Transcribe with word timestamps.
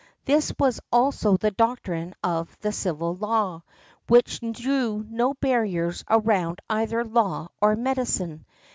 This 0.25 0.51
was 0.57 0.79
also 0.91 1.37
the 1.37 1.51
doctrine 1.51 2.15
of 2.23 2.57
the 2.59 2.71
civil 2.71 3.13
law, 3.15 3.61
which 4.07 4.39
drew 4.51 5.05
no 5.07 5.35
barriers 5.35 6.03
around 6.09 6.59
either 6.67 7.03
law 7.03 7.49
or 7.61 7.75
medicine. 7.75 8.47